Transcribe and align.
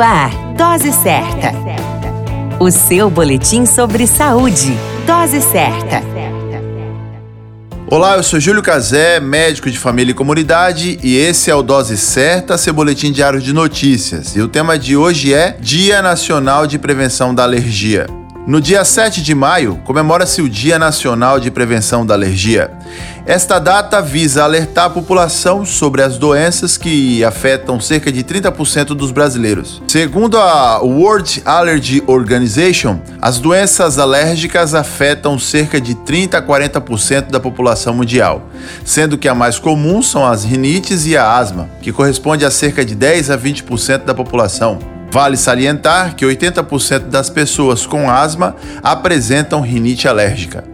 Ar, 0.00 0.30
Dose 0.56 0.92
Certa. 0.92 1.52
O 2.58 2.70
seu 2.70 3.10
boletim 3.10 3.66
sobre 3.66 4.06
saúde. 4.06 4.74
Dose 5.06 5.42
Certa. 5.42 6.02
Olá, 7.86 8.16
eu 8.16 8.22
sou 8.22 8.40
Júlio 8.40 8.62
Cazé, 8.62 9.20
médico 9.20 9.70
de 9.70 9.78
família 9.78 10.12
e 10.12 10.14
comunidade, 10.14 10.98
e 11.02 11.16
esse 11.16 11.50
é 11.50 11.54
o 11.54 11.62
Dose 11.62 11.98
Certa, 11.98 12.56
seu 12.56 12.72
boletim 12.72 13.12
diário 13.12 13.40
de 13.40 13.52
notícias. 13.52 14.34
E 14.34 14.40
o 14.40 14.48
tema 14.48 14.78
de 14.78 14.96
hoje 14.96 15.34
é 15.34 15.56
Dia 15.60 16.00
Nacional 16.00 16.66
de 16.66 16.78
Prevenção 16.78 17.34
da 17.34 17.42
Alergia. 17.42 18.06
No 18.46 18.58
dia 18.58 18.82
7 18.84 19.22
de 19.22 19.34
maio, 19.34 19.78
comemora-se 19.84 20.40
o 20.40 20.48
Dia 20.48 20.78
Nacional 20.78 21.38
de 21.38 21.50
Prevenção 21.50 22.06
da 22.06 22.14
Alergia. 22.14 22.70
Esta 23.26 23.58
data 23.58 24.00
visa 24.00 24.42
alertar 24.42 24.86
a 24.86 24.90
população 24.90 25.64
sobre 25.66 26.02
as 26.02 26.16
doenças 26.16 26.78
que 26.78 27.22
afetam 27.22 27.78
cerca 27.78 28.10
de 28.10 28.24
30% 28.24 28.86
dos 28.86 29.12
brasileiros. 29.12 29.82
Segundo 29.86 30.38
a 30.38 30.80
World 30.80 31.42
Allergy 31.44 32.02
Organization, 32.06 32.98
as 33.20 33.38
doenças 33.38 33.98
alérgicas 33.98 34.74
afetam 34.74 35.38
cerca 35.38 35.78
de 35.78 35.94
30 35.94 36.38
a 36.38 36.42
40% 36.42 37.30
da 37.30 37.38
população 37.38 37.92
mundial, 37.92 38.48
sendo 38.86 39.18
que 39.18 39.28
a 39.28 39.34
mais 39.34 39.58
comum 39.58 40.02
são 40.02 40.26
as 40.26 40.44
rinites 40.44 41.06
e 41.06 41.14
a 41.14 41.36
asma, 41.36 41.68
que 41.82 41.92
corresponde 41.92 42.44
a 42.46 42.50
cerca 42.50 42.84
de 42.86 42.94
10 42.94 43.30
a 43.30 43.38
20% 43.38 44.04
da 44.04 44.14
população. 44.14 44.99
Vale 45.10 45.36
salientar 45.36 46.14
que 46.14 46.24
80% 46.24 47.08
das 47.08 47.28
pessoas 47.28 47.84
com 47.84 48.08
asma 48.08 48.54
apresentam 48.82 49.60
rinite 49.60 50.06
alérgica. 50.06 50.64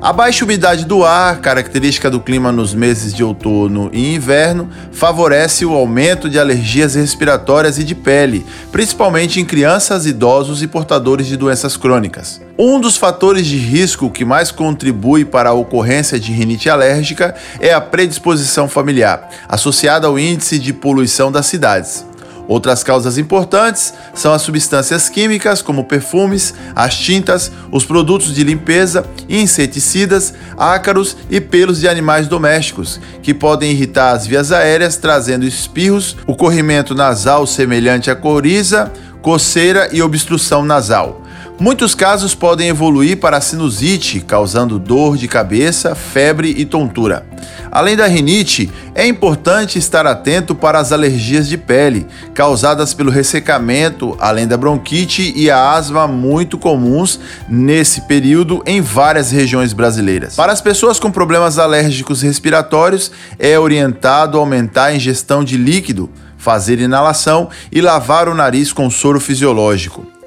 A 0.00 0.12
baixa 0.12 0.44
umidade 0.44 0.84
do 0.84 1.04
ar, 1.04 1.40
característica 1.40 2.08
do 2.08 2.20
clima 2.20 2.52
nos 2.52 2.72
meses 2.72 3.12
de 3.12 3.24
outono 3.24 3.90
e 3.92 4.14
inverno, 4.14 4.70
favorece 4.92 5.66
o 5.66 5.74
aumento 5.74 6.30
de 6.30 6.38
alergias 6.38 6.94
respiratórias 6.94 7.78
e 7.78 7.84
de 7.84 7.96
pele, 7.96 8.46
principalmente 8.70 9.40
em 9.40 9.44
crianças, 9.44 10.06
idosos 10.06 10.62
e 10.62 10.68
portadores 10.68 11.26
de 11.26 11.36
doenças 11.36 11.76
crônicas. 11.76 12.40
Um 12.56 12.78
dos 12.78 12.96
fatores 12.96 13.44
de 13.44 13.56
risco 13.56 14.08
que 14.08 14.24
mais 14.24 14.52
contribui 14.52 15.24
para 15.24 15.50
a 15.50 15.54
ocorrência 15.54 16.18
de 16.18 16.30
rinite 16.30 16.70
alérgica 16.70 17.34
é 17.58 17.74
a 17.74 17.80
predisposição 17.80 18.68
familiar, 18.68 19.28
associada 19.48 20.06
ao 20.06 20.16
índice 20.16 20.60
de 20.60 20.72
poluição 20.72 21.32
das 21.32 21.46
cidades. 21.46 22.07
Outras 22.48 22.82
causas 22.82 23.18
importantes 23.18 23.92
são 24.14 24.32
as 24.32 24.40
substâncias 24.40 25.10
químicas, 25.10 25.60
como 25.60 25.84
perfumes, 25.84 26.54
as 26.74 26.96
tintas, 26.96 27.52
os 27.70 27.84
produtos 27.84 28.34
de 28.34 28.42
limpeza, 28.42 29.04
inseticidas, 29.28 30.32
ácaros 30.56 31.14
e 31.28 31.42
pelos 31.42 31.78
de 31.78 31.86
animais 31.86 32.26
domésticos, 32.26 32.98
que 33.22 33.34
podem 33.34 33.70
irritar 33.70 34.12
as 34.12 34.26
vias 34.26 34.50
aéreas, 34.50 34.96
trazendo 34.96 35.44
espirros, 35.44 36.16
o 36.26 36.34
corrimento 36.34 36.94
nasal 36.94 37.46
semelhante 37.46 38.10
à 38.10 38.16
coriza, 38.16 38.90
coceira 39.20 39.90
e 39.92 40.00
obstrução 40.00 40.64
nasal. 40.64 41.27
Muitos 41.60 41.92
casos 41.92 42.36
podem 42.36 42.68
evoluir 42.68 43.18
para 43.18 43.40
sinusite, 43.40 44.20
causando 44.20 44.78
dor 44.78 45.16
de 45.16 45.26
cabeça, 45.26 45.92
febre 45.92 46.54
e 46.56 46.64
tontura. 46.64 47.26
Além 47.68 47.96
da 47.96 48.06
rinite, 48.06 48.70
é 48.94 49.04
importante 49.04 49.76
estar 49.76 50.06
atento 50.06 50.54
para 50.54 50.78
as 50.78 50.92
alergias 50.92 51.48
de 51.48 51.58
pele, 51.58 52.06
causadas 52.32 52.94
pelo 52.94 53.10
ressecamento, 53.10 54.16
além 54.20 54.46
da 54.46 54.56
bronquite 54.56 55.32
e 55.34 55.50
a 55.50 55.72
asma 55.72 56.06
muito 56.06 56.56
comuns 56.56 57.18
nesse 57.48 58.02
período 58.02 58.62
em 58.64 58.80
várias 58.80 59.32
regiões 59.32 59.72
brasileiras. 59.72 60.36
Para 60.36 60.52
as 60.52 60.60
pessoas 60.60 61.00
com 61.00 61.10
problemas 61.10 61.58
alérgicos 61.58 62.22
respiratórios, 62.22 63.10
é 63.36 63.58
orientado 63.58 64.38
aumentar 64.38 64.86
a 64.86 64.94
ingestão 64.94 65.42
de 65.42 65.56
líquido, 65.56 66.08
fazer 66.36 66.78
inalação 66.78 67.48
e 67.72 67.80
lavar 67.80 68.28
o 68.28 68.34
nariz 68.34 68.72
com 68.72 68.88
soro 68.88 69.18
fisiológico. 69.18 70.17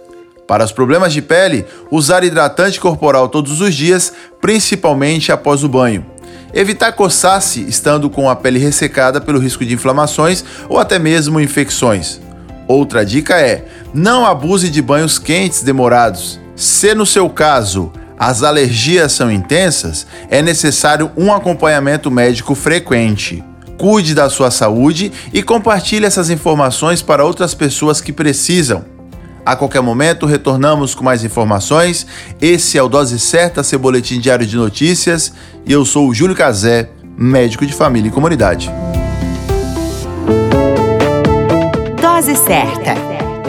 Para 0.51 0.65
os 0.65 0.73
problemas 0.73 1.13
de 1.13 1.21
pele, 1.21 1.65
usar 1.89 2.25
hidratante 2.25 2.77
corporal 2.77 3.29
todos 3.29 3.61
os 3.61 3.73
dias, 3.73 4.11
principalmente 4.41 5.31
após 5.31 5.63
o 5.63 5.69
banho. 5.69 6.05
Evitar 6.53 6.91
coçar-se 6.91 7.61
estando 7.61 8.09
com 8.09 8.29
a 8.29 8.35
pele 8.35 8.59
ressecada 8.59 9.21
pelo 9.21 9.39
risco 9.39 9.63
de 9.63 9.73
inflamações 9.73 10.43
ou 10.67 10.77
até 10.77 10.99
mesmo 10.99 11.39
infecções. 11.39 12.19
Outra 12.67 13.05
dica 13.05 13.39
é: 13.39 13.63
não 13.93 14.25
abuse 14.25 14.69
de 14.69 14.81
banhos 14.81 15.17
quentes 15.17 15.63
demorados. 15.63 16.37
Se 16.53 16.93
no 16.93 17.05
seu 17.05 17.29
caso 17.29 17.89
as 18.19 18.43
alergias 18.43 19.13
são 19.13 19.31
intensas, 19.31 20.05
é 20.29 20.41
necessário 20.41 21.11
um 21.15 21.33
acompanhamento 21.33 22.11
médico 22.11 22.55
frequente. 22.55 23.41
Cuide 23.77 24.13
da 24.13 24.29
sua 24.29 24.51
saúde 24.51 25.13
e 25.31 25.41
compartilhe 25.41 26.05
essas 26.05 26.29
informações 26.29 27.01
para 27.01 27.23
outras 27.23 27.53
pessoas 27.53 28.01
que 28.01 28.11
precisam. 28.11 28.83
A 29.51 29.55
qualquer 29.57 29.81
momento 29.81 30.25
retornamos 30.25 30.95
com 30.95 31.03
mais 31.03 31.25
informações. 31.25 32.07
Esse 32.41 32.77
é 32.77 32.81
o 32.81 32.87
Dose 32.87 33.19
Certa, 33.19 33.61
seu 33.63 33.77
boletim 33.77 34.17
diário 34.17 34.47
de 34.47 34.55
notícias. 34.55 35.33
E 35.65 35.73
eu 35.73 35.83
sou 35.83 36.07
o 36.07 36.13
Júlio 36.13 36.33
Cazé, 36.33 36.89
médico 37.17 37.65
de 37.65 37.73
família 37.73 38.07
e 38.07 38.11
comunidade. 38.13 38.71
Dose 42.01 42.33
Certa, 42.37 42.95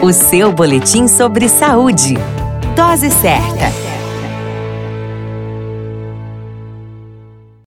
o 0.01 0.11
seu 0.11 0.51
boletim 0.51 1.07
sobre 1.07 1.47
saúde. 1.47 2.17
Dose 2.75 3.09
Certa. 3.09 3.92